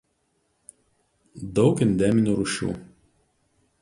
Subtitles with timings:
[1.59, 2.73] Daug endeminių rūšių.